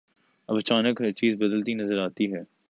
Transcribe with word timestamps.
اب 0.49 0.55
اچانک 0.55 1.01
ہر 1.01 1.11
چیز 1.11 1.35
بدلتی 1.37 1.73
نظر 1.73 1.97
آتی 1.99 2.33
ہے۔ 2.33 2.41